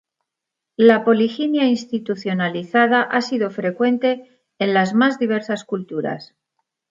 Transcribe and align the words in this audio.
La 0.77 1.03
poliginia 1.03 1.65
institucionalizada 1.67 3.03
ha 3.03 3.21
sido 3.21 3.51
frecuente 3.51 4.41
en 4.57 4.73
las 4.73 4.95
más 4.95 5.19
diversas 5.19 5.63
culturas. 5.63 6.33